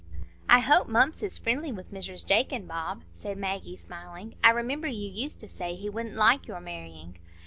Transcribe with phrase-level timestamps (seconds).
[0.49, 4.33] "I hope Mumps is friendly with Mrs Jakin, Bob," said Maggie, smiling.
[4.43, 7.19] "I remember you used to say he wouldn't like your marrying."